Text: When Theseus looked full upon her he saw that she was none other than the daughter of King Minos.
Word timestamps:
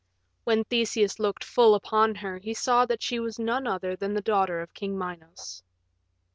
When 0.45 0.63
Theseus 0.63 1.19
looked 1.19 1.43
full 1.43 1.75
upon 1.75 2.15
her 2.15 2.39
he 2.39 2.55
saw 2.55 2.87
that 2.87 3.03
she 3.03 3.19
was 3.19 3.37
none 3.37 3.67
other 3.67 3.95
than 3.95 4.15
the 4.15 4.21
daughter 4.21 4.59
of 4.59 4.73
King 4.73 4.97
Minos. 4.97 5.61